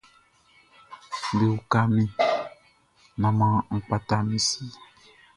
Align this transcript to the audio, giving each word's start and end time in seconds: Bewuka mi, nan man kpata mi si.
Bewuka 1.37 1.79
mi, 1.93 2.03
nan 3.19 3.33
man 3.37 3.81
kpata 3.85 4.17
mi 4.27 4.37
si. 4.47 4.63